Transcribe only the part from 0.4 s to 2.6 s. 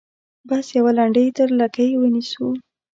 بس یوه لنډۍ تر لکۍ ونیسو.